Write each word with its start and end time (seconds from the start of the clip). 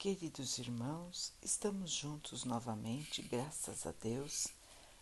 Queridos 0.00 0.56
irmãos, 0.56 1.30
estamos 1.42 1.90
juntos 1.90 2.46
novamente, 2.46 3.20
graças 3.20 3.84
a 3.84 3.92
Deus. 4.02 4.46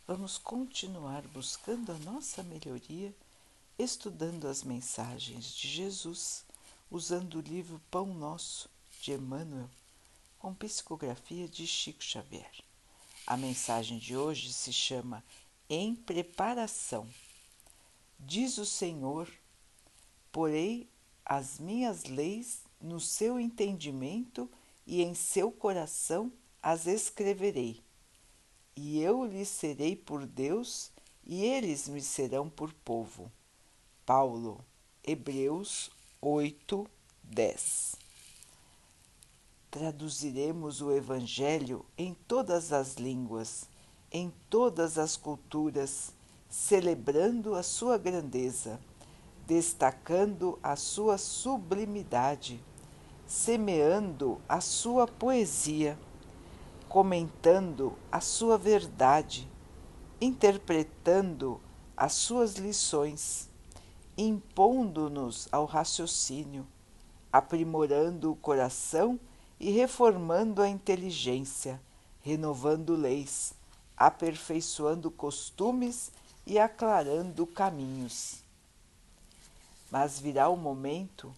Vamos 0.09 0.39
continuar 0.39 1.23
buscando 1.29 1.93
a 1.93 1.99
nossa 1.99 2.43
melhoria, 2.43 3.15
estudando 3.79 4.49
as 4.49 4.65
mensagens 4.65 5.55
de 5.55 5.69
Jesus, 5.69 6.45
usando 6.91 7.35
o 7.37 7.41
livro 7.41 7.81
Pão 7.93 8.07
Nosso 8.13 8.69
de 9.01 9.13
Emmanuel, 9.13 9.71
com 10.37 10.53
psicografia 10.53 11.47
de 11.47 11.65
Chico 11.65 12.03
Xavier. 12.03 12.51
A 13.25 13.37
mensagem 13.37 13.99
de 13.99 14.17
hoje 14.17 14.53
se 14.53 14.73
chama 14.73 15.23
Em 15.71 15.95
Preparação. 15.95 17.09
Diz 18.19 18.59
o 18.59 18.67
Senhor: 18.67 19.33
Porei 20.33 20.89
as 21.25 21.61
minhas 21.61 22.03
leis 22.03 22.63
no 22.81 22.99
seu 22.99 23.39
entendimento 23.39 24.51
e 24.89 25.03
em 25.03 25.13
seu 25.13 25.53
coração 25.53 26.33
as 26.63 26.87
escreverei. 26.87 27.85
E 28.75 28.99
eu 29.03 29.27
lhes 29.27 29.49
serei 29.49 29.95
por 29.95 30.25
Deus 30.25 30.91
e 31.27 31.45
eles 31.45 31.87
me 31.89 32.01
serão 32.01 32.49
por 32.49 32.73
povo. 32.73 33.31
Paulo, 34.07 34.65
Hebreus 35.05 35.91
8, 36.23 36.89
10. 37.23 37.97
Traduziremos 39.71 40.81
o 40.81 40.91
Evangelho 40.91 41.85
em 41.99 42.15
todas 42.15 42.73
as 42.73 42.95
línguas, 42.95 43.69
em 44.11 44.33
todas 44.49 44.97
as 44.97 45.19
culturas, 45.19 46.15
celebrando 46.49 47.55
a 47.55 47.63
sua 47.63 47.99
grandeza, 47.99 48.81
destacando 49.47 50.59
a 50.63 50.77
sua 50.77 51.19
sublimidade 51.19 52.59
semeando 53.29 54.41
a 54.49 54.59
sua 54.59 55.07
poesia, 55.07 55.99
comentando 56.89 57.93
a 58.11 58.23
sua 58.23 58.57
verdade, 58.57 59.47
interpretando 60.19 61.61
as 61.95 62.15
suas 62.15 62.55
lições, 62.57 63.51
impondo-nos 64.17 65.47
ao 65.53 65.67
raciocínio, 65.67 66.67
aprimorando 67.31 68.33
o 68.33 68.37
coração 68.37 69.21
e 69.61 69.71
reformando 69.71 70.63
a 70.63 70.69
inteligência, 70.69 71.79
renovando 72.23 72.97
leis, 72.97 73.53
aperfeiçoando 73.95 75.11
costumes 75.11 76.11
e 76.47 76.59
aclarando 76.59 77.47
caminhos. 77.47 78.43
Mas 79.91 80.19
virá 80.19 80.49
o 80.49 80.57
momento 80.57 81.31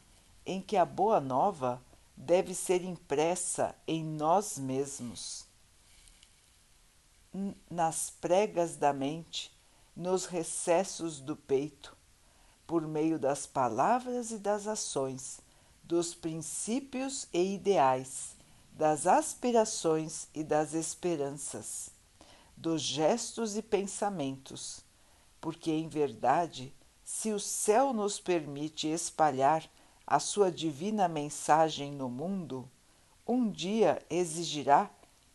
em 0.50 0.60
que 0.60 0.76
a 0.76 0.84
boa 0.84 1.20
nova 1.20 1.80
deve 2.16 2.56
ser 2.56 2.82
impressa 2.82 3.72
em 3.86 4.04
nós 4.04 4.58
mesmos, 4.58 5.46
nas 7.70 8.10
pregas 8.10 8.74
da 8.74 8.92
mente, 8.92 9.56
nos 9.94 10.26
recessos 10.26 11.20
do 11.20 11.36
peito, 11.36 11.96
por 12.66 12.82
meio 12.82 13.16
das 13.16 13.46
palavras 13.46 14.32
e 14.32 14.40
das 14.40 14.66
ações, 14.66 15.40
dos 15.84 16.16
princípios 16.16 17.28
e 17.32 17.54
ideais, 17.54 18.34
das 18.72 19.06
aspirações 19.06 20.26
e 20.34 20.42
das 20.42 20.74
esperanças, 20.74 21.92
dos 22.56 22.82
gestos 22.82 23.56
e 23.56 23.62
pensamentos, 23.62 24.80
porque 25.40 25.70
em 25.70 25.88
verdade, 25.88 26.74
se 27.04 27.30
o 27.30 27.38
céu 27.38 27.92
nos 27.92 28.18
permite 28.18 28.88
espalhar 28.88 29.70
a 30.10 30.18
sua 30.18 30.50
divina 30.50 31.06
mensagem 31.06 31.92
no 31.92 32.08
mundo, 32.08 32.68
um 33.24 33.48
dia 33.48 34.04
exigirá 34.10 34.90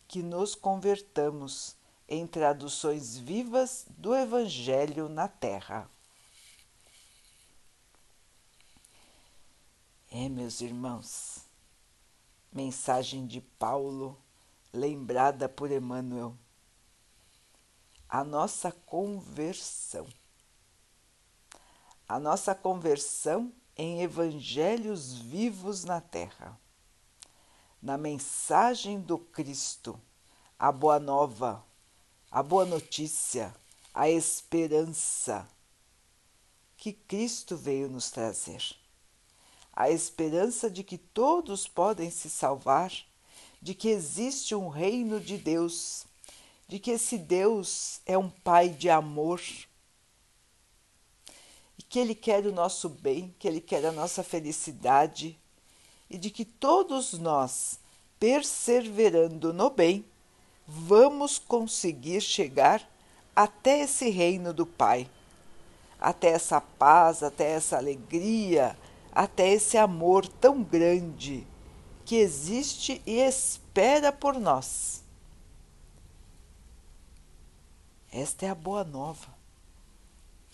que 0.06 0.22
nos 0.22 0.54
convertamos 0.54 1.78
em 2.10 2.28
traduções 2.28 3.18
vivas 3.18 3.86
do 3.98 4.14
Evangelho 4.14 5.08
na 5.08 5.30
Terra. 5.30 5.90
É, 10.12 10.28
meus 10.28 10.60
irmãos, 10.60 11.46
mensagem 12.52 13.26
de 13.26 13.40
Paulo, 13.40 14.20
lembrada 14.74 15.48
por 15.48 15.72
Emmanuel. 15.72 16.36
A 18.10 18.26
nossa 18.26 18.74
conversão. 18.74 20.06
A 22.10 22.20
nossa 22.20 22.54
conversão 22.54 23.54
em 23.78 24.02
evangelhos 24.02 25.14
vivos 25.18 25.84
na 25.84 26.00
terra. 26.00 26.58
Na 27.82 27.98
mensagem 27.98 29.00
do 29.00 29.18
Cristo, 29.18 30.00
a 30.58 30.72
boa 30.72 31.00
nova, 31.00 31.64
a 32.32 32.42
boa 32.42 32.66
notícia, 32.66 33.54
a 33.94 34.10
esperança 34.10 35.48
que 36.78 36.94
Cristo 36.94 37.58
veio 37.58 37.90
nos 37.90 38.10
trazer. 38.10 38.64
A 39.74 39.90
esperança 39.90 40.70
de 40.70 40.84
que 40.84 40.98
todos 40.98 41.68
podem 41.68 42.10
se 42.10 42.30
salvar, 42.30 42.92
de 43.62 43.74
que 43.74 43.90
existe 43.90 44.56
um 44.56 44.70
reino 44.70 45.20
de 45.20 45.38
Deus, 45.38 46.06
de 46.68 46.80
que 46.80 46.92
esse 46.92 47.18
Deus 47.18 48.00
é 48.06 48.18
um 48.18 48.30
Pai 48.30 48.70
de 48.70 48.90
amor 48.90 49.42
que 51.84 52.00
Ele 52.00 52.16
quer 52.16 52.46
o 52.46 52.52
nosso 52.52 52.90
bem, 52.90 53.34
que 53.38 53.48
Ele 53.48 53.62
quer 53.62 53.86
a 53.86 53.92
nossa 53.92 54.24
felicidade 54.24 55.38
e 56.10 56.18
de 56.18 56.30
que 56.30 56.46
todos 56.46 57.14
nós, 57.14 57.80
perseverando 58.20 59.54
no 59.54 59.70
bem, 59.70 60.06
vamos 60.68 61.38
conseguir 61.38 62.22
chegar 62.22 62.88
até 63.36 63.82
esse 63.82 64.10
reino 64.10 64.54
do 64.54 64.66
Pai, 64.66 65.10
até 66.00 66.30
essa 66.30 66.62
paz, 66.62 67.22
até 67.24 67.52
essa 67.52 67.78
alegria, 67.78 68.78
até 69.12 69.50
esse 69.50 69.78
amor 69.78 70.28
tão 70.28 70.64
grande 70.64 71.46
que 72.06 72.16
existe 72.16 73.02
e 73.06 73.20
espera 73.20 74.12
por 74.12 74.36
nós. 74.36 75.04
Esta 78.12 78.46
é 78.46 78.50
a 78.50 78.56
boa 78.56 78.84
nova 78.84 79.36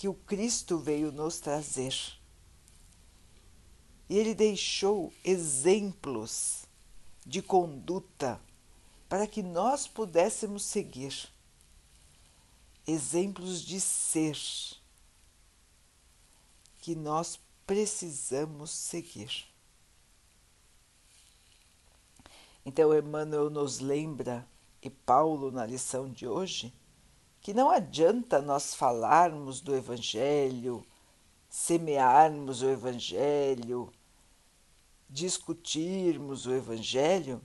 que 0.01 0.07
o 0.07 0.15
Cristo 0.15 0.79
veio 0.79 1.11
nos 1.11 1.39
trazer. 1.39 1.95
E 4.09 4.17
ele 4.17 4.33
deixou 4.33 5.13
exemplos 5.23 6.65
de 7.23 7.39
conduta 7.39 8.41
para 9.07 9.27
que 9.27 9.43
nós 9.43 9.87
pudéssemos 9.87 10.63
seguir. 10.63 11.29
Exemplos 12.87 13.61
de 13.61 13.79
ser 13.79 14.39
que 16.79 16.95
nós 16.95 17.39
precisamos 17.67 18.71
seguir. 18.71 19.45
Então, 22.65 22.91
Emmanuel 22.91 23.51
nos 23.51 23.77
lembra, 23.77 24.47
e 24.81 24.89
Paulo 24.89 25.51
na 25.51 25.63
lição 25.63 26.09
de 26.09 26.27
hoje, 26.27 26.73
que 27.41 27.53
não 27.55 27.71
adianta 27.71 28.39
nós 28.39 28.75
falarmos 28.75 29.61
do 29.61 29.75
Evangelho, 29.75 30.85
semearmos 31.49 32.61
o 32.61 32.69
Evangelho, 32.69 33.91
discutirmos 35.09 36.45
o 36.45 36.53
Evangelho, 36.53 37.41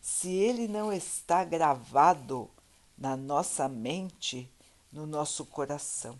se 0.00 0.30
ele 0.30 0.68
não 0.68 0.92
está 0.92 1.44
gravado 1.44 2.48
na 2.96 3.16
nossa 3.16 3.68
mente, 3.68 4.48
no 4.92 5.04
nosso 5.04 5.44
coração. 5.44 6.18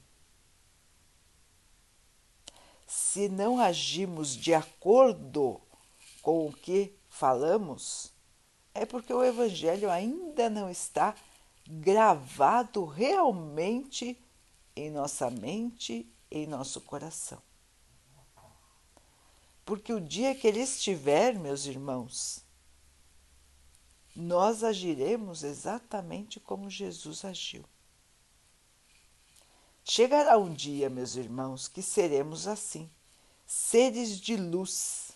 Se 2.86 3.28
não 3.28 3.60
agimos 3.60 4.36
de 4.36 4.52
acordo 4.52 5.60
com 6.20 6.48
o 6.48 6.52
que 6.52 6.92
falamos, 7.08 8.12
é 8.74 8.84
porque 8.84 9.12
o 9.12 9.22
Evangelho 9.22 9.88
ainda 9.88 10.50
não 10.50 10.68
está 10.68 11.12
gravado 11.12 11.29
realmente 12.84 14.19
em 14.75 14.91
nossa 14.91 15.31
mente, 15.31 16.11
em 16.31 16.47
nosso 16.47 16.81
coração. 16.81 17.41
Porque 19.65 19.93
o 19.93 20.01
dia 20.01 20.34
que 20.34 20.47
ele 20.49 20.61
estiver, 20.61 21.39
meus 21.39 21.67
irmãos, 21.67 22.45
nós 24.17 24.65
agiremos 24.65 25.45
exatamente 25.45 26.41
como 26.41 26.69
Jesus 26.69 27.25
agiu. 27.25 27.65
Chegará 29.84 30.39
um 30.39 30.53
dia, 30.53 30.91
meus 30.91 31.15
irmãos, 31.15 31.69
que 31.69 31.83
seremos 31.83 32.47
assim, 32.47 32.91
seres 33.47 34.21
de 34.21 34.37
luz 34.37 35.09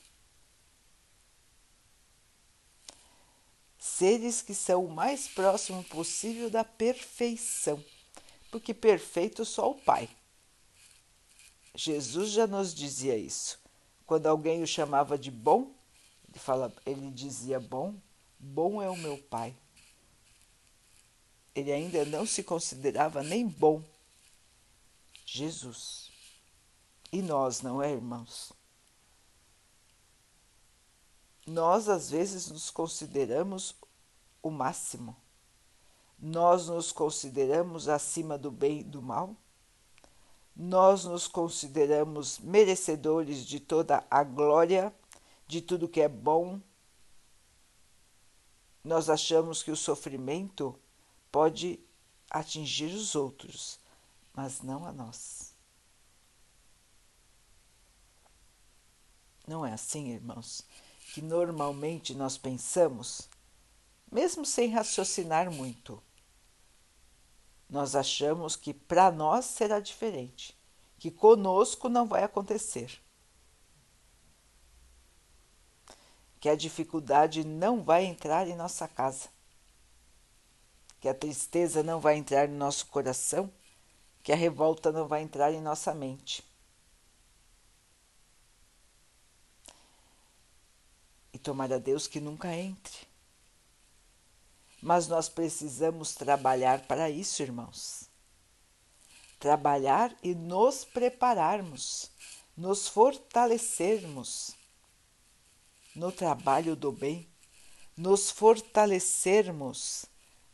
seres 3.94 4.42
que 4.42 4.54
são 4.54 4.84
o 4.84 4.90
mais 4.90 5.28
próximo 5.28 5.84
possível 5.84 6.50
da 6.50 6.64
perfeição, 6.64 7.82
porque 8.50 8.74
perfeito 8.74 9.44
só 9.44 9.70
o 9.70 9.74
Pai. 9.74 10.08
Jesus 11.76 12.30
já 12.30 12.46
nos 12.46 12.74
dizia 12.74 13.16
isso. 13.16 13.58
Quando 14.04 14.26
alguém 14.26 14.62
o 14.62 14.66
chamava 14.66 15.16
de 15.16 15.30
bom, 15.30 15.72
ele, 16.28 16.38
fala, 16.38 16.74
ele 16.84 17.10
dizia 17.10 17.60
bom, 17.60 17.94
bom 18.38 18.82
é 18.82 18.90
o 18.90 18.96
meu 18.96 19.16
Pai. 19.16 19.54
Ele 21.54 21.72
ainda 21.72 22.04
não 22.04 22.26
se 22.26 22.42
considerava 22.42 23.22
nem 23.22 23.46
bom. 23.46 23.82
Jesus. 25.24 26.10
E 27.12 27.22
nós, 27.22 27.62
não 27.62 27.80
é, 27.80 27.92
irmãos? 27.92 28.52
Nós 31.46 31.88
às 31.88 32.10
vezes 32.10 32.50
nos 32.50 32.70
consideramos 32.70 33.74
o 34.44 34.50
máximo. 34.50 35.16
Nós 36.18 36.68
nos 36.68 36.92
consideramos 36.92 37.88
acima 37.88 38.36
do 38.36 38.50
bem 38.50 38.80
e 38.80 38.84
do 38.84 39.00
mal. 39.00 39.34
Nós 40.54 41.06
nos 41.06 41.26
consideramos 41.26 42.38
merecedores 42.38 43.44
de 43.44 43.58
toda 43.58 44.06
a 44.10 44.22
glória, 44.22 44.94
de 45.48 45.62
tudo 45.62 45.88
que 45.88 46.00
é 46.00 46.08
bom. 46.08 46.60
Nós 48.84 49.08
achamos 49.08 49.62
que 49.62 49.70
o 49.70 49.76
sofrimento 49.76 50.78
pode 51.32 51.80
atingir 52.30 52.94
os 52.94 53.14
outros, 53.14 53.80
mas 54.34 54.60
não 54.60 54.84
a 54.84 54.92
nós. 54.92 55.54
Não 59.46 59.64
é 59.64 59.72
assim, 59.72 60.10
irmãos, 60.10 60.64
que 61.12 61.22
normalmente 61.22 62.14
nós 62.14 62.36
pensamos, 62.36 63.28
mesmo 64.14 64.46
sem 64.46 64.70
raciocinar 64.70 65.50
muito. 65.50 66.00
Nós 67.68 67.96
achamos 67.96 68.54
que 68.54 68.72
para 68.72 69.10
nós 69.10 69.44
será 69.44 69.80
diferente, 69.80 70.56
que 71.00 71.10
conosco 71.10 71.88
não 71.88 72.06
vai 72.06 72.22
acontecer. 72.22 73.02
Que 76.38 76.48
a 76.48 76.54
dificuldade 76.54 77.42
não 77.42 77.82
vai 77.82 78.04
entrar 78.04 78.46
em 78.46 78.54
nossa 78.54 78.86
casa, 78.86 79.28
que 81.00 81.08
a 81.08 81.14
tristeza 81.14 81.82
não 81.82 81.98
vai 81.98 82.16
entrar 82.16 82.46
no 82.48 82.54
nosso 82.54 82.86
coração, 82.86 83.52
que 84.22 84.30
a 84.30 84.36
revolta 84.36 84.92
não 84.92 85.08
vai 85.08 85.22
entrar 85.22 85.52
em 85.52 85.60
nossa 85.60 85.92
mente. 85.92 86.44
E 91.32 91.38
tomara 91.38 91.80
Deus 91.80 92.06
que 92.06 92.20
nunca 92.20 92.54
entre. 92.54 93.12
Mas 94.84 95.08
nós 95.08 95.30
precisamos 95.30 96.14
trabalhar 96.14 96.86
para 96.86 97.08
isso, 97.08 97.42
irmãos. 97.42 98.06
Trabalhar 99.40 100.14
e 100.22 100.34
nos 100.34 100.84
prepararmos, 100.84 102.10
nos 102.54 102.86
fortalecermos 102.86 104.54
no 105.96 106.12
trabalho 106.12 106.76
do 106.76 106.92
bem, 106.92 107.26
nos 107.96 108.30
fortalecermos 108.30 110.04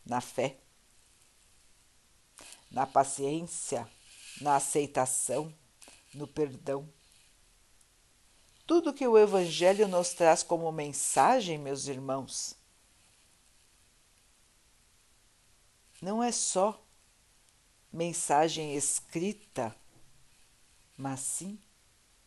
na 0.06 0.20
fé, 0.20 0.58
na 2.70 2.86
paciência, 2.86 3.90
na 4.40 4.54
aceitação, 4.54 5.52
no 6.14 6.28
perdão 6.28 6.88
tudo 8.70 8.94
que 8.94 9.04
o 9.04 9.18
Evangelho 9.18 9.88
nos 9.88 10.14
traz 10.14 10.44
como 10.44 10.70
mensagem, 10.70 11.58
meus 11.58 11.88
irmãos, 11.88 12.54
não 16.00 16.23
é 16.23 16.32
só 16.32 16.81
mensagem 17.93 18.75
escrita, 18.75 19.75
mas 20.97 21.20
sim 21.20 21.58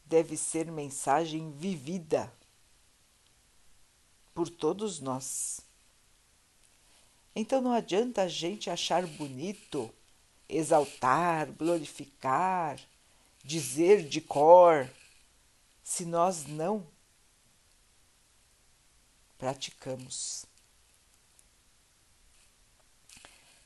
deve 0.06 0.38
ser 0.38 0.72
mensagem 0.72 1.52
vivida 1.54 2.32
por 4.34 4.50
todos 4.50 5.00
nós. 5.00 5.62
Então 7.36 7.62
não 7.62 7.72
adianta 7.72 8.24
a 8.24 8.28
gente 8.28 8.70
achar 8.70 9.06
bonito, 9.08 9.92
exaltar, 10.48 11.52
glorificar, 11.52 12.80
dizer 13.44 14.08
de 14.08 14.22
cor 14.22 14.90
se 15.84 16.06
nós 16.06 16.46
não 16.46 16.86
praticamos. 19.38 20.46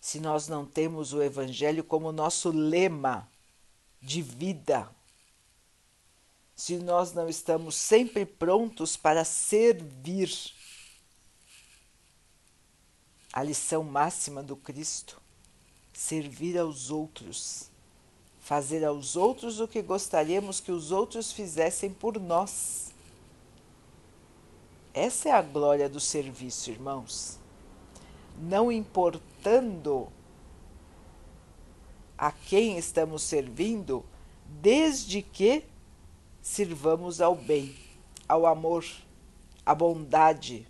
Se 0.08 0.22
nós 0.22 0.48
não 0.48 0.66
temos 0.66 1.12
o 1.12 1.22
Evangelho 1.22 1.84
como 1.84 2.14
nosso 2.14 2.50
lema 2.50 3.30
de 4.02 4.22
vida, 4.22 4.90
se 6.56 6.78
nós 6.78 7.12
não 7.12 7.28
estamos 7.28 7.76
sempre 7.76 8.26
prontos 8.26 8.96
para 8.96 9.26
servir 9.26 10.32
a 13.34 13.44
lição 13.44 13.84
máxima 13.84 14.42
do 14.42 14.56
Cristo, 14.56 15.22
servir 15.92 16.58
aos 16.58 16.90
outros 16.90 17.70
fazer 18.40 18.86
aos 18.86 19.18
outros 19.18 19.60
o 19.60 19.68
que 19.68 19.82
gostaríamos 19.82 20.62
que 20.62 20.72
os 20.72 20.90
outros 20.90 21.34
fizessem 21.34 21.92
por 21.92 22.18
nós. 22.18 22.94
Essa 24.94 25.28
é 25.28 25.32
a 25.34 25.42
glória 25.42 25.90
do 25.90 26.00
serviço, 26.00 26.72
irmãos. 26.72 27.37
Não 28.38 28.72
importando 28.72 30.12
a 32.18 32.32
quem 32.32 32.78
estamos 32.78 33.24
servindo, 33.24 34.06
desde 34.46 35.22
que 35.22 35.64
sirvamos 36.42 37.20
ao 37.20 37.36
bem, 37.36 37.76
ao 38.28 38.46
amor, 38.46 38.86
à 39.66 39.74
bondade, 39.76 40.68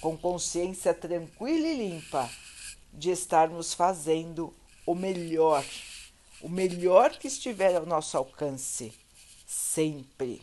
com 0.00 0.16
consciência 0.16 0.94
tranquila 0.94 1.66
e 1.66 1.88
limpa 1.90 2.30
de 2.92 3.10
estarmos 3.10 3.72
fazendo 3.74 4.54
o 4.86 4.94
melhor 4.94 5.64
o 6.42 6.48
melhor 6.48 7.16
que 7.18 7.28
estiver 7.28 7.76
ao 7.76 7.86
nosso 7.86 8.16
alcance, 8.16 8.92
sempre. 9.46 10.42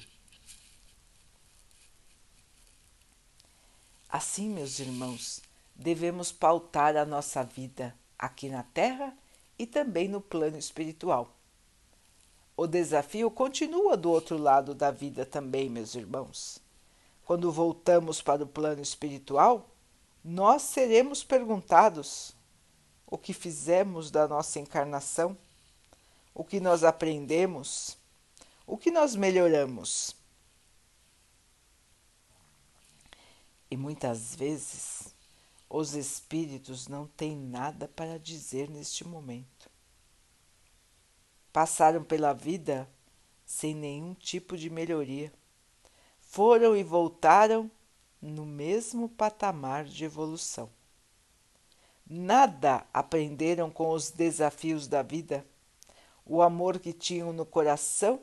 Assim, 4.08 4.48
meus 4.50 4.80
irmãos, 4.80 5.42
devemos 5.80 6.32
pautar 6.32 6.96
a 6.96 7.06
nossa 7.06 7.44
vida 7.44 7.96
aqui 8.18 8.50
na 8.50 8.64
Terra 8.64 9.18
e 9.58 9.66
também 9.66 10.08
no 10.08 10.22
plano 10.22 10.58
espiritual. 10.58 11.36
O 12.56 12.68
desafio 12.68 13.32
continua 13.32 13.96
do 13.96 14.12
outro 14.12 14.38
lado 14.38 14.76
da 14.76 14.92
vida 14.92 15.26
também, 15.26 15.70
meus 15.70 15.96
irmãos. 15.96 16.62
Quando 17.26 17.52
voltamos 17.52 18.22
para 18.22 18.44
o 18.44 18.48
plano 18.48 18.82
espiritual, 18.82 19.70
nós 20.24 20.64
seremos 20.64 21.24
perguntados 21.24 22.36
o 23.08 23.18
que 23.18 23.34
fizemos 23.34 24.12
da 24.12 24.28
nossa 24.28 24.60
encarnação 24.60 25.38
o 26.40 26.44
que 26.46 26.62
nós 26.62 26.86
aprendemos, 26.86 27.98
o 28.66 28.78
que 28.78 28.90
nós 28.90 29.14
melhoramos. 29.14 30.16
E 33.70 33.76
muitas 33.76 34.36
vezes 34.36 35.14
os 35.70 35.94
espíritos 35.94 36.88
não 36.88 37.06
têm 37.06 37.36
nada 37.36 37.88
para 37.88 38.18
dizer 38.18 38.70
neste 38.70 39.06
momento. 39.06 39.70
Passaram 41.54 42.04
pela 42.04 42.34
vida 42.34 42.90
sem 43.46 43.76
nenhum 43.76 44.14
tipo 44.14 44.58
de 44.58 44.70
melhoria. 44.70 45.32
Foram 46.20 46.76
e 46.76 46.84
voltaram 46.84 47.70
no 48.22 48.46
mesmo 48.46 49.10
patamar 49.10 49.86
de 49.86 50.06
evolução. 50.06 50.70
Nada 52.06 52.86
aprenderam 52.94 53.70
com 53.70 53.92
os 53.92 54.10
desafios 54.10 54.88
da 54.88 55.02
vida 55.02 55.46
o 56.30 56.44
amor 56.44 56.78
que 56.78 56.94
tinham 56.94 57.34
no 57.34 57.44
coração 57.44 58.22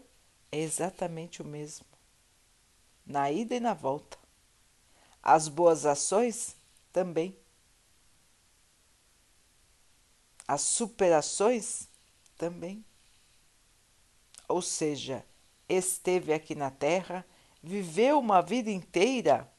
é 0.52 0.60
exatamente 0.60 1.42
o 1.42 1.44
mesmo, 1.44 1.84
na 3.04 3.32
ida 3.32 3.56
e 3.56 3.60
na 3.60 3.74
volta. 3.74 4.16
As 5.20 5.48
boas 5.48 5.84
ações 5.84 6.55
também. 6.96 7.36
As 10.48 10.62
superações 10.62 11.90
também. 12.38 12.82
Ou 14.48 14.62
seja, 14.62 15.22
esteve 15.68 16.32
aqui 16.32 16.54
na 16.54 16.70
Terra, 16.70 17.22
viveu 17.62 18.18
uma 18.18 18.40
vida 18.40 18.70
inteira 18.70 19.52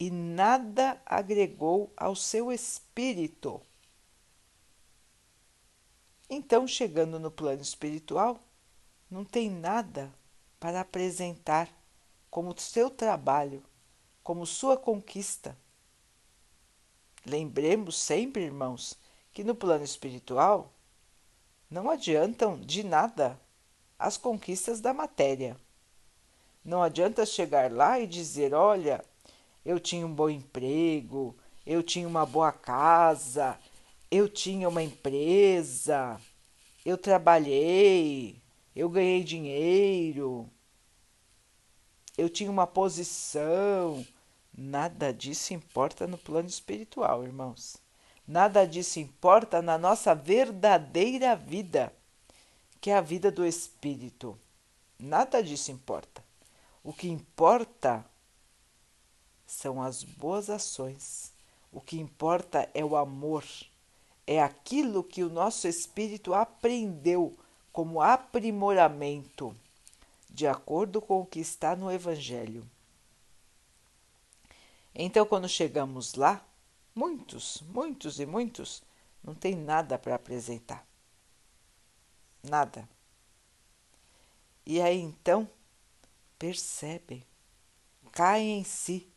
e 0.00 0.10
nada 0.10 0.98
agregou 1.04 1.92
ao 1.94 2.16
seu 2.16 2.50
espírito. 2.50 3.60
Então, 6.30 6.66
chegando 6.66 7.20
no 7.20 7.30
plano 7.30 7.60
espiritual, 7.60 8.40
não 9.10 9.22
tem 9.22 9.50
nada 9.50 10.10
para 10.58 10.80
apresentar 10.80 11.68
como 12.30 12.58
seu 12.58 12.88
trabalho, 12.88 13.62
como 14.22 14.46
sua 14.46 14.78
conquista. 14.78 15.54
Lembremos 17.26 17.96
sempre, 17.96 18.44
irmãos, 18.44 18.96
que 19.32 19.44
no 19.44 19.54
plano 19.54 19.84
espiritual 19.84 20.72
não 21.70 21.90
adiantam 21.90 22.58
de 22.60 22.82
nada 22.82 23.38
as 23.98 24.16
conquistas 24.16 24.80
da 24.80 24.94
matéria. 24.94 25.56
Não 26.64 26.82
adianta 26.82 27.26
chegar 27.26 27.72
lá 27.72 27.98
e 27.98 28.06
dizer: 28.06 28.54
olha, 28.54 29.04
eu 29.64 29.78
tinha 29.80 30.06
um 30.06 30.12
bom 30.12 30.30
emprego, 30.30 31.36
eu 31.66 31.82
tinha 31.82 32.06
uma 32.06 32.24
boa 32.24 32.52
casa, 32.52 33.58
eu 34.10 34.28
tinha 34.28 34.68
uma 34.68 34.82
empresa, 34.82 36.20
eu 36.84 36.96
trabalhei, 36.96 38.40
eu 38.74 38.88
ganhei 38.88 39.22
dinheiro, 39.22 40.48
eu 42.16 42.28
tinha 42.28 42.50
uma 42.50 42.66
posição. 42.66 44.06
Nada 44.60 45.14
disso 45.14 45.54
importa 45.54 46.04
no 46.04 46.18
plano 46.18 46.48
espiritual, 46.48 47.22
irmãos. 47.22 47.76
Nada 48.26 48.66
disso 48.66 48.98
importa 48.98 49.62
na 49.62 49.78
nossa 49.78 50.16
verdadeira 50.16 51.36
vida, 51.36 51.92
que 52.80 52.90
é 52.90 52.96
a 52.96 53.00
vida 53.00 53.30
do 53.30 53.46
espírito. 53.46 54.36
Nada 54.98 55.40
disso 55.44 55.70
importa. 55.70 56.24
O 56.82 56.92
que 56.92 57.08
importa 57.08 58.04
são 59.46 59.80
as 59.80 60.02
boas 60.02 60.50
ações. 60.50 61.32
O 61.70 61.80
que 61.80 61.96
importa 61.96 62.68
é 62.74 62.84
o 62.84 62.96
amor. 62.96 63.44
É 64.26 64.42
aquilo 64.42 65.04
que 65.04 65.22
o 65.22 65.30
nosso 65.30 65.68
espírito 65.68 66.34
aprendeu 66.34 67.32
como 67.72 68.02
aprimoramento, 68.02 69.56
de 70.28 70.48
acordo 70.48 71.00
com 71.00 71.20
o 71.20 71.26
que 71.26 71.38
está 71.38 71.76
no 71.76 71.92
Evangelho. 71.92 72.68
Então, 75.00 75.24
quando 75.24 75.48
chegamos 75.48 76.14
lá, 76.14 76.44
muitos, 76.92 77.62
muitos 77.62 78.18
e 78.18 78.26
muitos, 78.26 78.82
não 79.22 79.32
tem 79.32 79.54
nada 79.54 79.96
para 79.96 80.16
apresentar. 80.16 80.84
Nada. 82.42 82.88
E 84.66 84.82
aí 84.82 84.98
então 84.98 85.48
percebem, 86.36 87.24
caem 88.12 88.58
em 88.58 88.64
si 88.64 89.08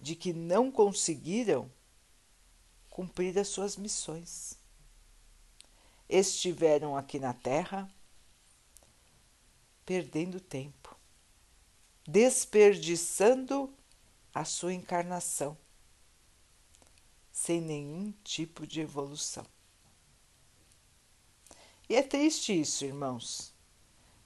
de 0.00 0.14
que 0.14 0.32
não 0.32 0.70
conseguiram 0.70 1.70
cumprir 2.88 3.36
as 3.38 3.48
suas 3.48 3.76
missões. 3.76 4.56
Estiveram 6.08 6.96
aqui 6.96 7.18
na 7.18 7.34
Terra 7.34 7.92
perdendo 9.84 10.40
tempo, 10.40 10.95
desperdiçando 12.06 13.72
a 14.34 14.44
sua 14.44 14.72
encarnação, 14.72 15.56
sem 17.32 17.60
nenhum 17.60 18.12
tipo 18.22 18.66
de 18.66 18.80
evolução. 18.80 19.44
E 21.88 21.96
é 21.96 22.02
triste 22.02 22.58
isso, 22.58 22.84
irmãos, 22.84 23.52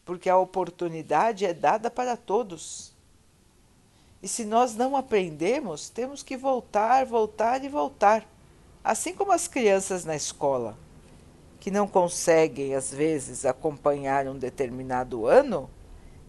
porque 0.05 0.29
a 0.29 0.37
oportunidade 0.37 1.45
é 1.45 1.55
dada 1.55 1.91
para 1.91 2.17
todos. 2.17 2.93
E 4.23 4.29
se 4.29 4.45
nós 4.45 4.75
não 4.75 4.97
aprendemos, 4.97 5.89
temos 5.89 6.23
que 6.23 6.37
voltar, 6.37 7.07
voltar 7.07 7.65
e 7.65 7.69
voltar. 7.69 8.27
Assim 8.83 9.15
como 9.15 9.33
as 9.33 9.47
crianças 9.47 10.05
na 10.05 10.17
escola, 10.17 10.77
que 11.59 11.71
não 11.71 11.87
conseguem, 11.87 12.75
às 12.75 12.93
vezes, 12.93 13.45
acompanhar 13.45 14.27
um 14.27 14.39
determinado 14.39 15.27
ano 15.27 15.71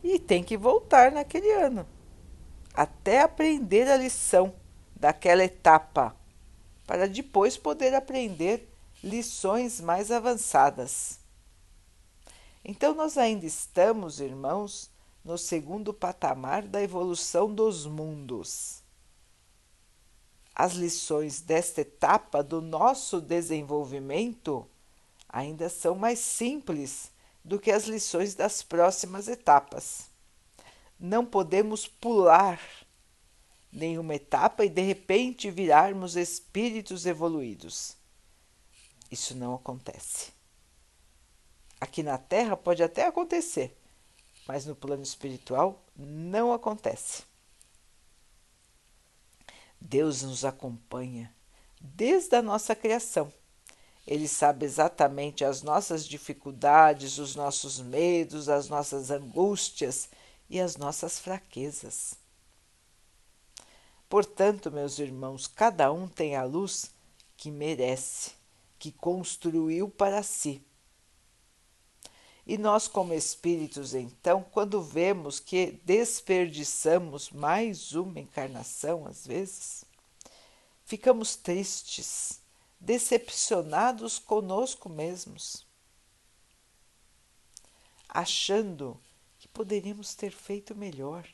e 0.03 0.19
tem 0.19 0.43
que 0.43 0.57
voltar 0.57 1.11
naquele 1.11 1.51
ano, 1.51 1.87
até 2.73 3.21
aprender 3.21 3.87
a 3.87 3.97
lição 3.97 4.53
daquela 4.95 5.43
etapa, 5.43 6.15
para 6.85 7.07
depois 7.07 7.57
poder 7.57 7.93
aprender 7.93 8.67
lições 9.03 9.79
mais 9.79 10.11
avançadas. 10.11 11.19
Então, 12.63 12.93
nós 12.93 13.17
ainda 13.17 13.45
estamos, 13.45 14.19
irmãos, 14.19 14.89
no 15.23 15.37
segundo 15.37 15.93
patamar 15.93 16.63
da 16.63 16.81
evolução 16.81 17.53
dos 17.53 17.85
mundos. 17.85 18.81
As 20.53 20.73
lições 20.73 21.41
desta 21.41 21.81
etapa 21.81 22.43
do 22.43 22.61
nosso 22.61 23.19
desenvolvimento 23.21 24.67
ainda 25.27 25.69
são 25.69 25.95
mais 25.95 26.19
simples 26.19 27.10
do 27.43 27.59
que 27.59 27.71
as 27.71 27.85
lições 27.85 28.35
das 28.35 28.61
próximas 28.61 29.27
etapas. 29.27 30.09
Não 30.99 31.25
podemos 31.25 31.87
pular 31.87 32.59
nenhuma 33.71 34.15
etapa 34.15 34.65
e 34.65 34.69
de 34.69 34.81
repente 34.81 35.49
virarmos 35.49 36.15
espíritos 36.15 37.05
evoluídos. 37.05 37.95
Isso 39.09 39.35
não 39.35 39.55
acontece. 39.55 40.31
Aqui 41.79 42.03
na 42.03 42.17
Terra 42.17 42.55
pode 42.55 42.83
até 42.83 43.07
acontecer, 43.07 43.75
mas 44.47 44.65
no 44.65 44.75
plano 44.75 45.01
espiritual 45.01 45.83
não 45.95 46.53
acontece. 46.53 47.23
Deus 49.79 50.21
nos 50.21 50.45
acompanha 50.45 51.33
desde 51.79 52.35
a 52.35 52.41
nossa 52.41 52.75
criação. 52.75 53.33
Ele 54.11 54.27
sabe 54.27 54.65
exatamente 54.65 55.45
as 55.45 55.61
nossas 55.61 56.05
dificuldades, 56.05 57.17
os 57.17 57.33
nossos 57.33 57.79
medos, 57.79 58.49
as 58.49 58.67
nossas 58.67 59.09
angústias 59.09 60.09
e 60.49 60.59
as 60.59 60.75
nossas 60.75 61.17
fraquezas. 61.17 62.15
Portanto, 64.09 64.69
meus 64.69 64.99
irmãos, 64.99 65.47
cada 65.47 65.93
um 65.93 66.09
tem 66.09 66.35
a 66.35 66.43
luz 66.43 66.91
que 67.37 67.49
merece, 67.49 68.31
que 68.77 68.91
construiu 68.91 69.87
para 69.87 70.21
si. 70.23 70.61
E 72.45 72.57
nós, 72.57 72.89
como 72.89 73.13
espíritos, 73.13 73.93
então, 73.93 74.45
quando 74.51 74.81
vemos 74.81 75.39
que 75.39 75.79
desperdiçamos 75.85 77.29
mais 77.29 77.93
uma 77.93 78.19
encarnação, 78.19 79.07
às 79.07 79.25
vezes, 79.25 79.85
ficamos 80.83 81.37
tristes, 81.37 82.40
decepcionados 82.81 84.17
conosco 84.17 84.89
mesmos, 84.89 85.67
achando 88.09 88.99
que 89.37 89.47
poderíamos 89.47 90.15
ter 90.15 90.31
feito 90.31 90.75
melhor, 90.75 91.27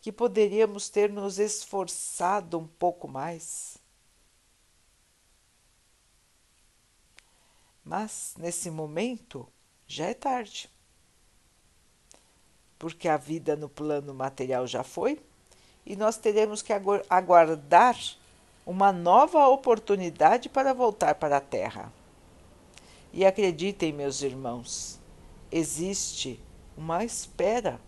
que 0.00 0.10
poderíamos 0.10 0.88
ter 0.88 1.10
nos 1.10 1.38
esforçado 1.38 2.58
um 2.58 2.66
pouco 2.66 3.06
mais. 3.06 3.78
Mas, 7.84 8.34
nesse 8.36 8.70
momento, 8.70 9.48
já 9.86 10.06
é 10.06 10.14
tarde. 10.14 10.68
Porque 12.78 13.08
a 13.08 13.16
vida 13.16 13.54
no 13.54 13.68
plano 13.68 14.12
material 14.12 14.66
já 14.66 14.82
foi 14.82 15.24
e 15.86 15.94
nós 15.94 16.16
teremos 16.16 16.62
que 16.62 16.72
aguardar 17.08 17.96
uma 18.66 18.92
nova 18.92 19.46
oportunidade 19.48 20.48
para 20.48 20.72
voltar 20.72 21.16
para 21.16 21.36
a 21.36 21.40
Terra. 21.40 21.92
E 23.12 23.24
acreditem, 23.24 23.92
meus 23.92 24.22
irmãos, 24.22 24.98
existe 25.50 26.40
uma 26.76 27.04
espera, 27.04 27.80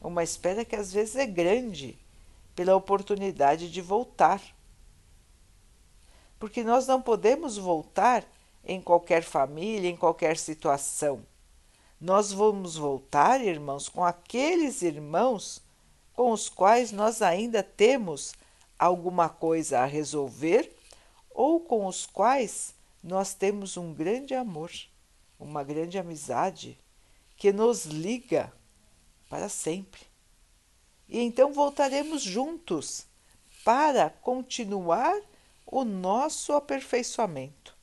uma 0.00 0.22
espera 0.22 0.64
que 0.64 0.76
às 0.76 0.92
vezes 0.92 1.16
é 1.16 1.26
grande 1.26 1.98
pela 2.54 2.76
oportunidade 2.76 3.70
de 3.70 3.80
voltar. 3.80 4.42
Porque 6.38 6.62
nós 6.62 6.86
não 6.86 7.00
podemos 7.00 7.56
voltar 7.56 8.24
em 8.64 8.80
qualquer 8.80 9.22
família, 9.22 9.88
em 9.88 9.96
qualquer 9.96 10.36
situação. 10.36 11.24
Nós 12.00 12.32
vamos 12.32 12.76
voltar, 12.76 13.40
irmãos, 13.40 13.88
com 13.88 14.04
aqueles 14.04 14.82
irmãos 14.82 15.62
com 16.12 16.30
os 16.30 16.48
quais 16.48 16.92
nós 16.92 17.22
ainda 17.22 17.62
temos 17.62 18.34
alguma 18.78 19.28
coisa 19.28 19.80
a 19.80 19.84
resolver 19.84 20.74
ou 21.30 21.60
com 21.60 21.86
os 21.86 22.06
quais 22.06 22.74
nós 23.02 23.34
temos 23.34 23.76
um 23.76 23.92
grande 23.92 24.34
amor, 24.34 24.70
uma 25.38 25.62
grande 25.62 25.98
amizade 25.98 26.78
que 27.36 27.52
nos 27.52 27.84
liga 27.86 28.52
para 29.28 29.48
sempre. 29.48 30.02
E 31.08 31.18
então 31.20 31.52
voltaremos 31.52 32.22
juntos 32.22 33.06
para 33.64 34.10
continuar 34.10 35.20
o 35.66 35.84
nosso 35.84 36.52
aperfeiçoamento 36.52 37.74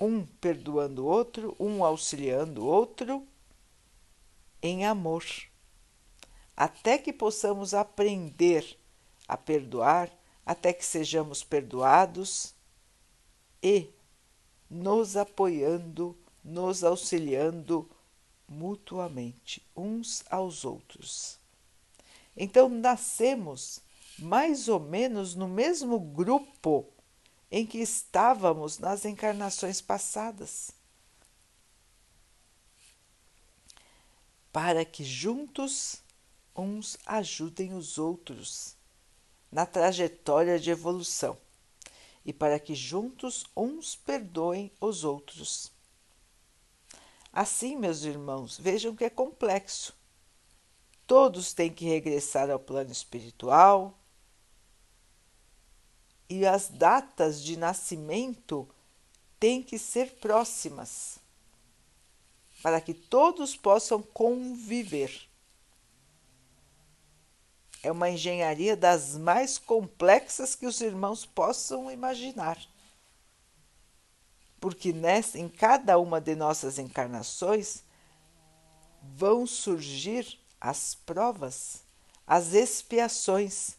um 0.00 0.24
perdoando 0.24 1.04
o 1.04 1.06
outro, 1.06 1.54
um 1.60 1.84
auxiliando 1.84 2.64
o 2.64 2.66
outro 2.66 3.26
em 4.62 4.86
amor, 4.86 5.24
até 6.56 6.96
que 6.96 7.12
possamos 7.12 7.74
aprender 7.74 8.78
a 9.30 9.36
perdoar, 9.36 10.10
até 10.44 10.72
que 10.72 10.84
sejamos 10.84 11.44
perdoados 11.44 12.52
e 13.62 13.88
nos 14.68 15.16
apoiando, 15.16 16.18
nos 16.42 16.82
auxiliando 16.82 17.88
mutuamente 18.48 19.64
uns 19.76 20.24
aos 20.28 20.64
outros. 20.64 21.38
Então, 22.36 22.68
nascemos 22.68 23.80
mais 24.18 24.66
ou 24.66 24.80
menos 24.80 25.36
no 25.36 25.46
mesmo 25.46 26.00
grupo 26.00 26.88
em 27.52 27.64
que 27.64 27.78
estávamos 27.78 28.80
nas 28.80 29.04
encarnações 29.04 29.80
passadas, 29.80 30.72
para 34.52 34.84
que 34.84 35.04
juntos 35.04 36.02
uns 36.56 36.98
ajudem 37.06 37.74
os 37.74 37.96
outros 37.96 38.79
na 39.50 39.66
trajetória 39.66 40.58
de 40.58 40.70
evolução 40.70 41.36
e 42.24 42.32
para 42.32 42.58
que 42.58 42.74
juntos 42.74 43.46
uns 43.56 43.96
perdoem 43.96 44.70
os 44.80 45.04
outros. 45.04 45.72
Assim, 47.32 47.76
meus 47.76 48.02
irmãos, 48.02 48.58
vejam 48.58 48.94
que 48.94 49.04
é 49.04 49.10
complexo. 49.10 49.94
Todos 51.06 51.52
têm 51.52 51.72
que 51.72 51.84
regressar 51.84 52.50
ao 52.50 52.58
plano 52.58 52.92
espiritual 52.92 53.98
e 56.28 56.46
as 56.46 56.68
datas 56.68 57.42
de 57.42 57.56
nascimento 57.56 58.68
têm 59.38 59.62
que 59.62 59.78
ser 59.78 60.12
próximas 60.16 61.18
para 62.62 62.80
que 62.80 62.92
todos 62.92 63.56
possam 63.56 64.02
conviver. 64.02 65.29
É 67.82 67.90
uma 67.90 68.10
engenharia 68.10 68.76
das 68.76 69.16
mais 69.16 69.58
complexas 69.58 70.54
que 70.54 70.66
os 70.66 70.80
irmãos 70.80 71.24
possam 71.24 71.90
imaginar. 71.90 72.58
Porque 74.60 74.92
nessa, 74.92 75.38
em 75.38 75.48
cada 75.48 75.98
uma 75.98 76.20
de 76.20 76.34
nossas 76.34 76.78
encarnações 76.78 77.82
vão 79.16 79.46
surgir 79.46 80.38
as 80.60 80.94
provas, 80.94 81.82
as 82.26 82.52
expiações 82.52 83.76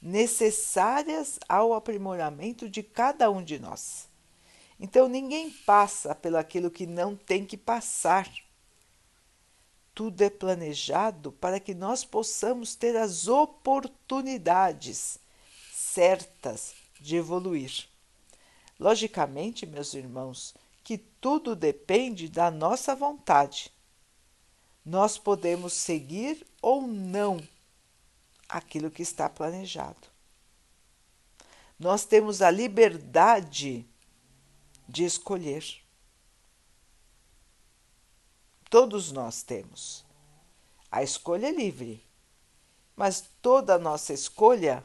necessárias 0.00 1.38
ao 1.48 1.74
aprimoramento 1.74 2.68
de 2.68 2.82
cada 2.82 3.30
um 3.30 3.44
de 3.44 3.58
nós. 3.58 4.08
Então 4.80 5.06
ninguém 5.06 5.50
passa 5.50 6.14
pelo 6.14 6.38
aquilo 6.38 6.70
que 6.70 6.86
não 6.86 7.14
tem 7.14 7.44
que 7.44 7.56
passar 7.56 8.28
tudo 9.94 10.22
é 10.22 10.30
planejado 10.30 11.32
para 11.32 11.60
que 11.60 11.74
nós 11.74 12.04
possamos 12.04 12.74
ter 12.74 12.96
as 12.96 13.28
oportunidades 13.28 15.18
certas 15.72 16.74
de 17.00 17.16
evoluir. 17.16 17.86
Logicamente, 18.78 19.66
meus 19.66 19.94
irmãos, 19.94 20.54
que 20.82 20.98
tudo 20.98 21.54
depende 21.54 22.28
da 22.28 22.50
nossa 22.50 22.94
vontade. 22.96 23.70
Nós 24.84 25.18
podemos 25.18 25.72
seguir 25.74 26.44
ou 26.60 26.82
não 26.82 27.40
aquilo 28.48 28.90
que 28.90 29.02
está 29.02 29.28
planejado. 29.28 30.12
Nós 31.78 32.04
temos 32.04 32.42
a 32.42 32.50
liberdade 32.50 33.86
de 34.88 35.04
escolher. 35.04 35.81
Todos 38.72 39.12
nós 39.12 39.42
temos. 39.42 40.02
A 40.90 41.02
escolha 41.02 41.48
é 41.48 41.52
livre, 41.52 42.02
mas 42.96 43.22
toda 43.42 43.78
nossa 43.78 44.14
escolha 44.14 44.82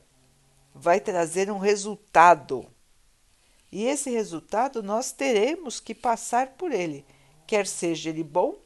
vai 0.75 0.99
trazer 0.99 1.49
um 1.49 1.57
resultado. 1.57 2.69
E 3.71 3.85
esse 3.85 4.09
resultado 4.09 4.83
nós 4.83 5.13
teremos 5.13 5.79
que 5.79 5.95
passar 5.95 6.57
por 6.57 6.73
ele, 6.73 7.05
quer 7.47 7.65
seja 7.65 8.09
ele 8.09 8.25
bom, 8.25 8.57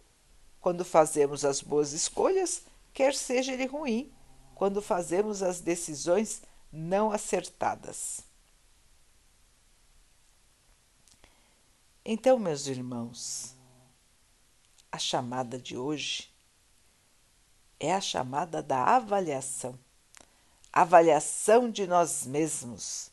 quando 0.59 0.83
fazemos 0.83 1.45
as 1.45 1.61
boas 1.61 1.93
escolhas, 1.93 2.63
quer 2.91 3.13
seja 3.13 3.53
ele 3.53 3.67
ruim, 3.67 4.11
quando 4.55 4.81
fazemos 4.81 5.43
as 5.43 5.61
decisões 5.61 6.41
não 6.71 7.11
acertadas. 7.11 8.21
Então, 12.03 12.39
meus 12.39 12.65
irmãos, 12.65 13.60
a 14.91 14.97
chamada 14.97 15.57
de 15.57 15.77
hoje 15.77 16.29
é 17.79 17.93
a 17.93 18.01
chamada 18.01 18.61
da 18.61 18.83
avaliação. 18.83 19.77
Avaliação 20.71 21.69
de 21.69 21.87
nós 21.87 22.25
mesmos. 22.25 23.09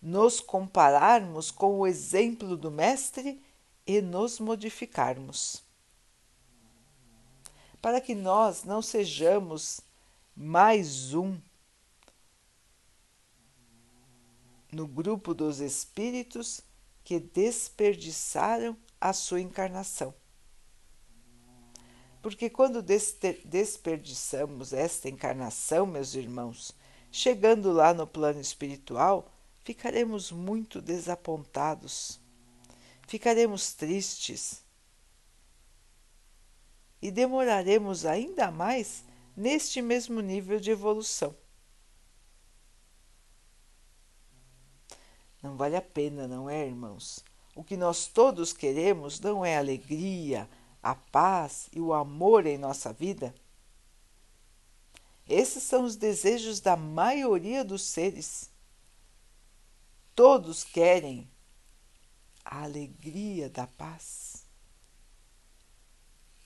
Nos 0.00 0.40
compararmos 0.40 1.50
com 1.50 1.78
o 1.78 1.86
exemplo 1.86 2.56
do 2.56 2.70
Mestre 2.70 3.42
e 3.86 4.00
nos 4.00 4.38
modificarmos. 4.38 5.62
Para 7.82 8.00
que 8.00 8.14
nós 8.14 8.64
não 8.64 8.80
sejamos 8.80 9.80
mais 10.34 11.12
um 11.12 11.38
no 14.72 14.86
grupo 14.86 15.34
dos 15.34 15.60
espíritos 15.60 16.62
que 17.02 17.18
desperdiçaram 17.18 18.76
a 19.00 19.12
sua 19.12 19.40
encarnação. 19.40 20.14
Porque 22.22 22.50
quando 22.50 22.82
desperdiçamos 22.82 24.72
esta 24.72 25.08
encarnação, 25.08 25.86
meus 25.86 26.14
irmãos, 26.14 26.74
chegando 27.10 27.72
lá 27.72 27.94
no 27.94 28.06
plano 28.06 28.40
espiritual, 28.40 29.32
ficaremos 29.64 30.30
muito 30.30 30.82
desapontados, 30.82 32.20
ficaremos 33.06 33.72
tristes 33.72 34.62
e 37.00 37.10
demoraremos 37.10 38.04
ainda 38.04 38.50
mais 38.50 39.02
neste 39.34 39.80
mesmo 39.80 40.20
nível 40.20 40.60
de 40.60 40.70
evolução. 40.70 41.34
Não 45.42 45.56
vale 45.56 45.76
a 45.76 45.80
pena, 45.82 46.28
não 46.28 46.50
é, 46.50 46.66
irmãos? 46.66 47.24
O 47.54 47.64
que 47.64 47.76
nós 47.76 48.06
todos 48.06 48.52
queremos 48.52 49.18
não 49.20 49.42
é 49.44 49.56
alegria, 49.56 50.48
a 50.82 50.94
paz 50.94 51.68
e 51.72 51.80
o 51.80 51.92
amor 51.92 52.46
em 52.46 52.58
nossa 52.58 52.92
vida? 52.92 53.34
Esses 55.28 55.62
são 55.62 55.84
os 55.84 55.94
desejos 55.94 56.60
da 56.60 56.76
maioria 56.76 57.64
dos 57.64 57.82
seres. 57.82 58.50
Todos 60.14 60.64
querem 60.64 61.30
a 62.44 62.64
alegria 62.64 63.48
da 63.48 63.66
paz, 63.66 64.44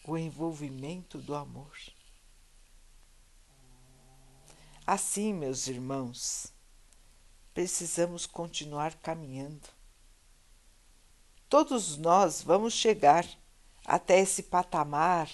o 0.07 0.19
envolvimento 0.19 1.19
do 1.19 1.35
amor. 1.35 1.75
Assim, 4.87 5.33
meus 5.33 5.67
irmãos, 5.67 6.53
precisamos 7.55 8.27
continuar 8.27 8.95
caminhando. 8.97 9.67
Todos 11.49 11.97
nós 11.97 12.43
vamos 12.43 12.75
chegar 12.75 13.27
até 13.85 14.21
esse 14.21 14.45
patamar 14.45 15.31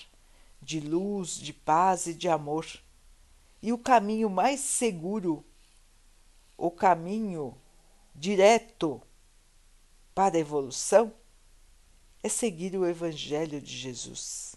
de 0.61 0.81
luz, 0.81 1.37
de 1.39 1.53
paz 1.53 2.07
e 2.07 2.15
de 2.15 2.29
amor. 2.29 2.67
E 3.63 3.73
o 3.73 3.79
caminho 3.79 4.29
mais 4.29 4.61
seguro, 4.61 5.45
o 6.57 6.71
caminho 6.71 7.57
direto 8.15 9.01
para 10.15 10.37
a 10.37 10.41
evolução, 10.41 11.13
é 12.23 12.29
seguir 12.29 12.77
o 12.77 12.87
Evangelho 12.87 13.61
de 13.61 13.77
Jesus. 13.77 14.57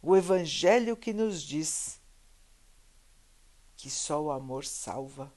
O 0.00 0.16
Evangelho 0.16 0.96
que 0.96 1.12
nos 1.12 1.42
diz 1.42 2.00
que 3.76 3.90
só 3.90 4.22
o 4.22 4.30
amor 4.30 4.64
salva, 4.64 5.32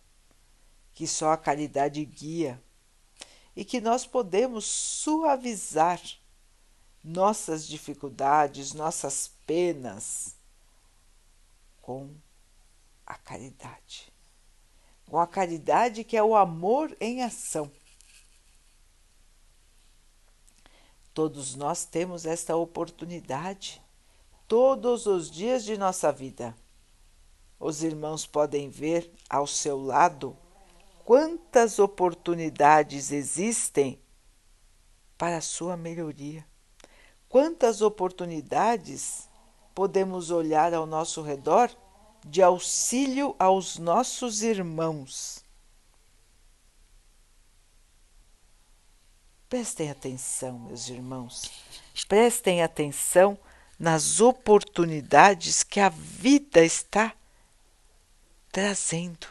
que 0.94 1.08
só 1.08 1.32
a 1.32 1.38
caridade 1.38 2.04
guia 2.06 2.62
e 3.56 3.66
que 3.66 3.82
nós 3.82 4.06
podemos 4.06 4.66
suavizar 4.66 6.02
nossas 7.06 7.68
dificuldades, 7.68 8.74
nossas 8.74 9.32
penas 9.46 10.36
com 11.80 12.10
a 13.06 13.14
caridade. 13.14 14.12
Com 15.06 15.20
a 15.20 15.28
caridade 15.28 16.04
que 16.04 16.18
é 16.18 16.24
o 16.24 16.36
amor 16.36 16.98
em 17.00 17.22
ação. 17.22 17.72
Todos 21.14 21.54
nós 21.54 21.86
temos 21.86 22.26
esta 22.26 22.56
oportunidade 22.56 23.80
todos 24.48 25.06
os 25.06 25.30
dias 25.30 25.64
de 25.64 25.78
nossa 25.78 26.12
vida. 26.12 26.58
Os 27.60 27.84
irmãos 27.84 28.26
podem 28.26 28.68
ver 28.70 29.14
ao 29.30 29.46
seu 29.46 29.80
lado 29.80 30.36
quantas 31.04 31.78
oportunidades 31.78 33.12
existem 33.12 34.02
para 35.18 35.38
a 35.38 35.42
sua 35.42 35.78
melhoria. 35.78 36.46
Quantas 37.36 37.82
oportunidades 37.82 39.28
podemos 39.74 40.32
olhar 40.32 40.74
ao 40.74 40.86
nosso 40.86 41.22
redor 41.22 41.70
de 42.26 42.42
auxílio 42.42 43.36
aos 43.38 43.78
nossos 43.78 44.42
irmãos? 44.42 45.44
Prestem 49.50 49.92
atenção, 49.92 50.58
meus 50.60 50.88
irmãos, 50.88 51.52
prestem 52.08 52.64
atenção 52.64 53.38
nas 53.78 54.22
oportunidades 54.22 55.62
que 55.62 55.82
a 55.82 55.90
vida 55.90 56.64
está 56.64 57.14
trazendo. 58.50 59.28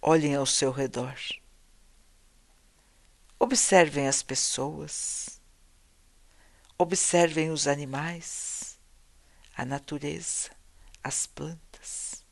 Olhem 0.00 0.34
ao 0.34 0.44
seu 0.44 0.72
redor. 0.72 1.14
Observem 3.38 4.08
as 4.08 4.24
pessoas. 4.24 5.40
Observem 6.82 7.52
os 7.52 7.68
animais, 7.68 8.76
a 9.54 9.64
natureza, 9.64 10.50
as 11.00 11.28
plantas. 11.28 12.24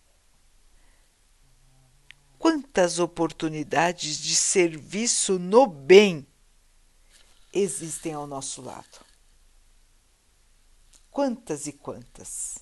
Quantas 2.37 2.99
oportunidades 2.99 4.19
de 4.19 4.35
serviço 4.35 5.39
no 5.39 5.69
bem 5.69 6.27
existem 7.53 8.13
ao 8.13 8.27
nosso 8.27 8.61
lado? 8.61 9.07
Quantas 11.13 11.69
e 11.69 11.73
quantas? 11.73 12.59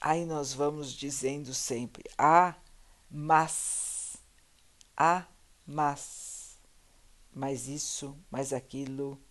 Aí 0.00 0.26
nós 0.26 0.52
vamos 0.52 0.92
dizendo 0.92 1.54
sempre: 1.54 2.02
ah, 2.18 2.56
mas, 3.08 4.16
ah, 4.96 5.24
mas, 5.64 6.58
mais 7.32 7.68
isso, 7.68 8.18
mais 8.28 8.52
aquilo. 8.52 9.22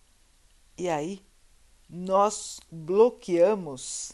E 0.78 0.88
aí 0.88 1.26
nós 1.88 2.60
bloqueamos 2.70 4.12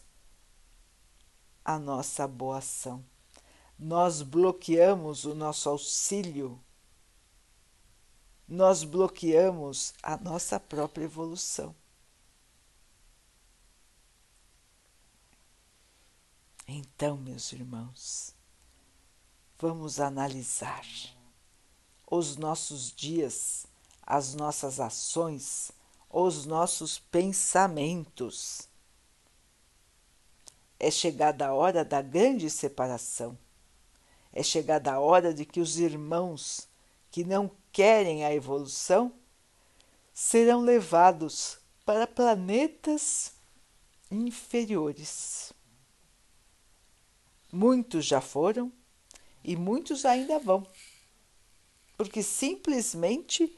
a 1.63 1.79
nossa 1.79 2.27
boa 2.27 2.57
ação, 2.57 3.05
nós 3.79 4.23
bloqueamos 4.23 5.27
o 5.27 5.35
nosso 5.35 5.69
auxílio, 5.69 6.59
nós 8.49 8.83
bloqueamos 8.83 9.93
a 10.03 10.17
nossa 10.17 10.59
própria 10.59 11.05
evolução. 11.05 11.77
Então, 16.67 17.19
meus 17.19 17.53
irmãos, 17.53 18.35
vamos 19.59 20.01
analisar 20.01 20.87
os 22.11 22.39
nossos 22.39 22.91
dias, 22.91 23.67
as 24.03 24.35
nossas 24.35 24.81
ações, 24.81 25.71
os 26.23 26.47
nossos 26.47 26.99
pensamentos. 26.99 28.69
É 30.79 30.91
chegada 30.91 31.49
a 31.49 31.55
hora 31.55 31.85
da 31.85 32.01
grande 32.01 32.49
separação. 32.49 33.37
É 34.33 34.43
chegada 34.43 34.93
a 34.93 35.01
hora 35.01 35.35
de 35.35 35.45
que 35.45 35.61
os 35.61 35.79
irmãos 35.79 36.69
que 37.11 37.25
não 37.25 37.51
querem 37.73 38.25
a 38.25 38.33
evolução 38.33 39.13
serão 40.13 40.61
levados 40.61 41.59
para 41.85 42.07
planetas 42.07 43.33
inferiores. 44.11 45.53
Muitos 47.53 48.05
já 48.05 48.21
foram 48.21 48.73
e 49.43 49.57
muitos 49.57 50.05
ainda 50.05 50.39
vão, 50.39 50.67
porque 51.97 52.23
simplesmente 52.23 53.57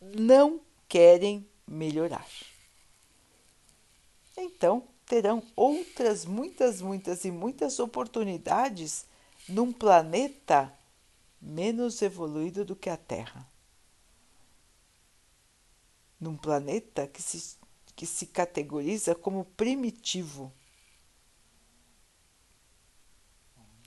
não 0.00 0.60
querem 0.88 1.48
melhorar. 1.68 2.26
Então, 4.36 4.82
terão 5.06 5.42
outras 5.54 6.24
muitas, 6.24 6.80
muitas 6.80 7.24
e 7.24 7.30
muitas 7.30 7.78
oportunidades 7.78 9.06
num 9.48 9.72
planeta 9.72 10.72
menos 11.40 12.02
evoluído 12.02 12.64
do 12.64 12.74
que 12.74 12.90
a 12.90 12.96
Terra. 12.96 13.46
Num 16.20 16.36
planeta 16.36 17.06
que 17.06 17.22
se, 17.22 17.56
que 17.94 18.06
se 18.06 18.26
categoriza 18.26 19.14
como 19.14 19.44
primitivo 19.44 20.52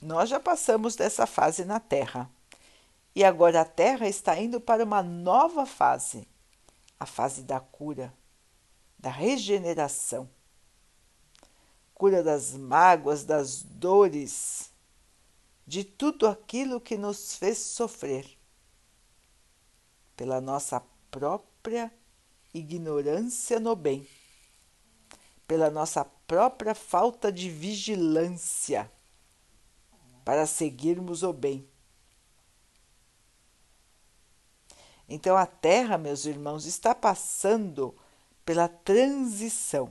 Nós 0.02 0.28
já 0.28 0.40
passamos 0.40 0.96
dessa 0.96 1.26
fase 1.26 1.64
na 1.64 1.78
Terra. 1.78 2.28
E 3.14 3.22
agora 3.22 3.60
a 3.60 3.64
Terra 3.64 4.08
está 4.08 4.36
indo 4.36 4.60
para 4.60 4.82
uma 4.82 5.00
nova 5.00 5.64
fase 5.64 6.26
a 7.02 7.06
fase 7.06 7.42
da 7.42 7.58
cura, 7.58 8.14
da 8.96 9.10
regeneração. 9.10 10.30
Cura 11.92 12.22
das 12.22 12.52
mágoas, 12.52 13.24
das 13.24 13.62
dores, 13.62 14.72
de 15.66 15.82
tudo 15.82 16.28
aquilo 16.28 16.80
que 16.80 16.96
nos 16.96 17.34
fez 17.34 17.58
sofrer, 17.58 18.38
pela 20.16 20.40
nossa 20.40 20.80
própria 21.10 21.92
ignorância 22.54 23.58
no 23.58 23.74
bem, 23.74 24.06
pela 25.46 25.70
nossa 25.70 26.04
própria 26.04 26.74
falta 26.74 27.32
de 27.32 27.50
vigilância 27.50 28.90
para 30.24 30.46
seguirmos 30.46 31.24
o 31.24 31.32
bem. 31.32 31.68
Então 35.08 35.36
a 35.36 35.46
Terra, 35.46 35.98
meus 35.98 36.24
irmãos, 36.26 36.66
está 36.66 36.94
passando 36.94 37.94
pela 38.44 38.68
transição, 38.68 39.90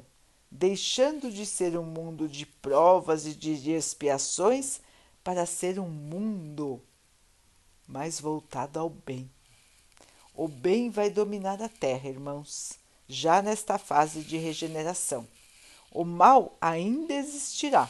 deixando 0.50 1.32
de 1.32 1.46
ser 1.46 1.78
um 1.78 1.84
mundo 1.84 2.28
de 2.28 2.46
provas 2.46 3.26
e 3.26 3.34
de 3.34 3.72
expiações 3.72 4.82
para 5.24 5.46
ser 5.46 5.80
um 5.80 5.90
mundo 5.90 6.82
mais 7.88 8.20
voltado 8.20 8.80
ao 8.80 8.90
bem. 8.90 9.30
O 10.34 10.48
bem 10.48 10.90
vai 10.90 11.10
dominar 11.10 11.62
a 11.62 11.70
Terra, 11.70 12.10
irmãos, 12.10 12.80
já 13.08 13.42
nesta 13.42 13.78
fase 13.78 14.22
de 14.22 14.38
regeneração. 14.38 15.28
O 15.92 16.06
mal 16.06 16.58
ainda 16.62 17.14
existirá, 17.14 17.90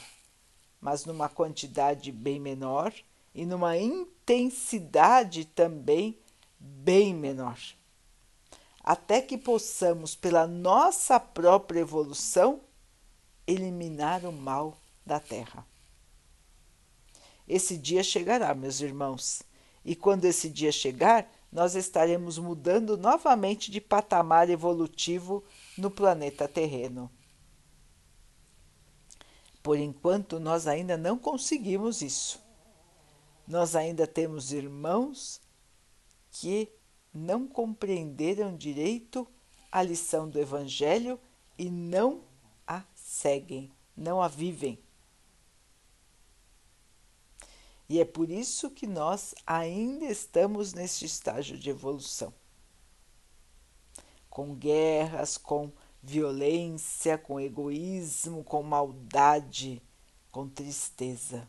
mas 0.80 1.06
numa 1.06 1.30
quantidade 1.30 2.12
bem 2.12 2.40
menor 2.40 2.92
e 3.34 3.46
numa 3.46 3.78
intensidade 3.78 5.46
também 5.46 6.18
bem 6.62 7.14
menor. 7.14 7.58
Até 8.84 9.22
que 9.22 9.38
possamos, 9.38 10.16
pela 10.16 10.48
nossa 10.48 11.20
própria 11.20 11.80
evolução, 11.82 12.62
eliminar 13.46 14.26
o 14.26 14.32
mal 14.32 14.78
da 15.06 15.20
Terra. 15.20 15.66
Esse 17.48 17.78
dia 17.78 18.04
chegará, 18.04 18.54
meus 18.56 18.80
irmãos, 18.80 19.44
e 19.84 19.96
quando 19.96 20.26
esse 20.26 20.50
dia 20.50 20.72
chegar, 20.72 21.30
nós 21.52 21.76
estaremos 21.76 22.38
mudando 22.38 22.96
novamente 22.98 23.70
de 23.70 23.82
patamar 23.82 24.50
evolutivo 24.50 25.44
no 25.78 25.92
planeta 25.92 26.48
terreno. 26.48 27.12
Por 29.62 29.78
enquanto, 29.78 30.40
nós 30.40 30.66
ainda 30.66 30.96
não 30.96 31.18
conseguimos 31.18 32.02
isso. 32.02 32.40
Nós 33.48 33.76
ainda 33.76 34.08
temos 34.08 34.54
irmãos 34.54 35.41
que 36.32 36.72
não 37.14 37.48
compreenderam 37.48 38.56
direito 38.56 39.28
a 39.72 39.84
lição 39.84 40.30
do 40.30 40.40
Evangelho 40.40 41.20
e 41.58 41.70
não 41.70 42.24
a 42.66 42.84
seguem, 42.96 43.72
não 43.96 44.22
a 44.22 44.28
vivem. 44.28 44.80
E 47.88 48.00
é 48.00 48.06
por 48.06 48.30
isso 48.30 48.72
que 48.72 48.88
nós 48.88 49.36
ainda 49.46 50.06
estamos 50.06 50.74
neste 50.74 51.06
estágio 51.06 51.58
de 51.58 51.70
evolução. 51.70 52.34
Com 54.30 54.56
guerras, 54.56 55.38
com 55.38 55.74
violência, 56.02 57.18
com 57.18 57.38
egoísmo, 57.38 58.46
com 58.46 58.64
maldade, 58.64 59.82
com 60.32 60.48
tristeza. 60.48 61.46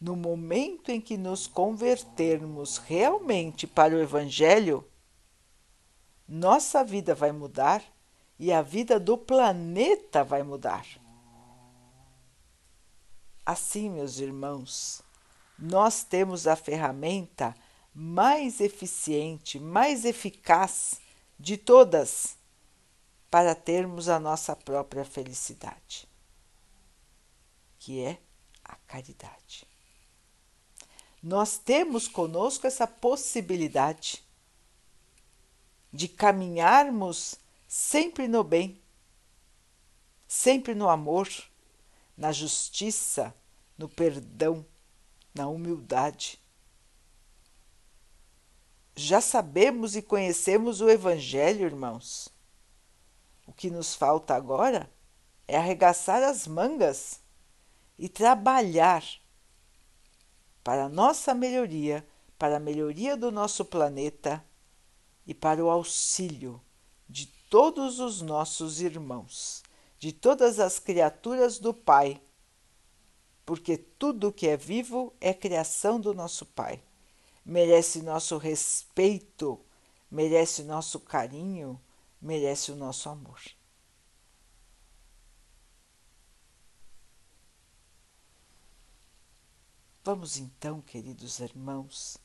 No 0.00 0.16
momento 0.16 0.90
em 0.90 1.00
que 1.00 1.18
nos 1.18 1.46
convertermos 1.46 2.78
realmente 2.78 3.66
para 3.66 3.94
o 3.94 4.00
Evangelho, 4.00 4.88
nossa 6.26 6.82
vida 6.82 7.14
vai 7.14 7.32
mudar 7.32 7.84
e 8.38 8.50
a 8.50 8.62
vida 8.62 8.98
do 8.98 9.18
planeta 9.18 10.24
vai 10.24 10.42
mudar. 10.42 10.86
Assim, 13.44 13.90
meus 13.90 14.18
irmãos, 14.18 15.02
nós 15.58 16.02
temos 16.02 16.46
a 16.46 16.56
ferramenta 16.56 17.54
mais 17.92 18.60
eficiente, 18.60 19.58
mais 19.58 20.06
eficaz 20.06 21.00
de 21.38 21.58
todas 21.58 22.38
para 23.30 23.54
termos 23.54 24.08
a 24.08 24.18
nossa 24.18 24.56
própria 24.56 25.04
felicidade, 25.04 26.08
que 27.78 28.00
é 28.02 28.18
a 28.64 28.76
caridade. 28.86 29.69
Nós 31.22 31.58
temos 31.58 32.08
conosco 32.08 32.66
essa 32.66 32.86
possibilidade 32.86 34.24
de 35.92 36.08
caminharmos 36.08 37.36
sempre 37.68 38.26
no 38.26 38.42
bem, 38.42 38.80
sempre 40.26 40.74
no 40.74 40.88
amor, 40.88 41.28
na 42.16 42.32
justiça, 42.32 43.34
no 43.76 43.88
perdão, 43.88 44.64
na 45.34 45.46
humildade. 45.46 46.40
Já 48.96 49.20
sabemos 49.20 49.96
e 49.96 50.02
conhecemos 50.02 50.80
o 50.80 50.88
Evangelho, 50.88 51.66
irmãos. 51.66 52.28
O 53.46 53.52
que 53.52 53.70
nos 53.70 53.94
falta 53.94 54.34
agora 54.34 54.90
é 55.46 55.56
arregaçar 55.56 56.22
as 56.22 56.46
mangas 56.46 57.20
e 57.98 58.08
trabalhar 58.08 59.04
para 60.62 60.84
a 60.84 60.88
nossa 60.88 61.34
melhoria, 61.34 62.06
para 62.38 62.56
a 62.56 62.60
melhoria 62.60 63.16
do 63.16 63.30
nosso 63.30 63.64
planeta 63.64 64.44
e 65.26 65.34
para 65.34 65.64
o 65.64 65.70
auxílio 65.70 66.60
de 67.08 67.26
todos 67.48 67.98
os 67.98 68.20
nossos 68.20 68.80
irmãos, 68.80 69.62
de 69.98 70.12
todas 70.12 70.60
as 70.60 70.78
criaturas 70.78 71.58
do 71.58 71.74
Pai, 71.74 72.20
porque 73.44 73.76
tudo 73.76 74.32
que 74.32 74.46
é 74.46 74.56
vivo 74.56 75.12
é 75.20 75.34
criação 75.34 76.00
do 76.00 76.14
nosso 76.14 76.46
Pai. 76.46 76.80
Merece 77.44 78.02
nosso 78.02 78.36
respeito, 78.38 79.58
merece 80.10 80.62
nosso 80.62 81.00
carinho, 81.00 81.80
merece 82.20 82.70
o 82.70 82.76
nosso 82.76 83.08
amor. 83.08 83.40
Vamos 90.02 90.38
então, 90.38 90.80
queridos 90.80 91.40
irmãos, 91.40 92.16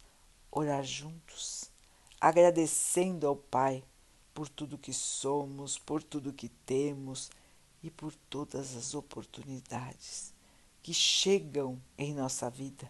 orar 0.50 0.82
juntos, 0.86 1.70
agradecendo 2.22 3.28
ao 3.28 3.36
Pai 3.36 3.84
por 4.34 4.48
tudo 4.48 4.78
que 4.78 4.94
somos, 4.94 5.78
por 5.78 6.02
tudo 6.02 6.32
que 6.32 6.48
temos 6.48 7.30
e 7.84 7.92
por 7.92 8.16
todas 8.30 8.78
as 8.78 8.96
oportunidades 8.96 10.34
que 10.82 10.94
chegam 10.94 11.82
em 11.98 12.14
nossa 12.14 12.50
vida, 12.50 12.90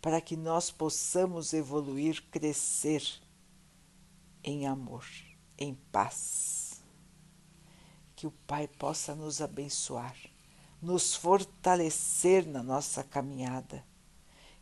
para 0.00 0.22
que 0.22 0.38
nós 0.38 0.70
possamos 0.70 1.52
evoluir, 1.52 2.22
crescer 2.30 3.02
em 4.42 4.66
amor, 4.66 5.04
em 5.58 5.74
paz. 5.92 6.82
Que 8.14 8.26
o 8.26 8.30
Pai 8.46 8.66
possa 8.66 9.14
nos 9.14 9.42
abençoar, 9.42 10.16
nos 10.80 11.14
fortalecer 11.14 12.46
na 12.46 12.62
nossa 12.62 13.02
caminhada. 13.02 13.84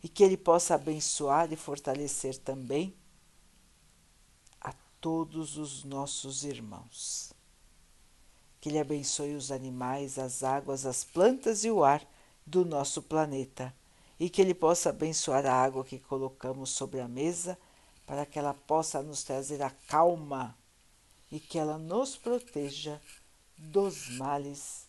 E 0.03 0.07
que 0.07 0.23
Ele 0.23 0.37
possa 0.37 0.75
abençoar 0.75 1.51
e 1.51 1.55
fortalecer 1.55 2.37
também 2.37 2.95
a 4.61 4.73
todos 5.01 5.57
os 5.57 5.83
nossos 5.83 6.43
irmãos. 6.43 7.33
Que 8.61 8.69
Ele 8.69 8.79
abençoe 8.79 9.35
os 9.35 9.51
animais, 9.51 10.17
as 10.17 10.43
águas, 10.43 10.85
as 10.85 11.03
plantas 11.03 11.63
e 11.63 11.71
o 11.71 11.83
ar 11.83 12.05
do 12.45 12.63
nosso 12.63 13.01
planeta. 13.01 13.73
E 14.19 14.29
que 14.29 14.41
Ele 14.41 14.53
possa 14.53 14.89
abençoar 14.89 15.45
a 15.45 15.53
água 15.53 15.83
que 15.83 15.99
colocamos 15.99 16.69
sobre 16.69 16.99
a 16.99 17.07
mesa 17.07 17.57
para 18.05 18.25
que 18.25 18.37
ela 18.37 18.53
possa 18.53 19.01
nos 19.01 19.23
trazer 19.23 19.61
a 19.61 19.69
calma 19.69 20.55
e 21.31 21.39
que 21.39 21.57
ela 21.57 21.77
nos 21.77 22.15
proteja 22.15 23.01
dos 23.57 24.09
males 24.09 24.84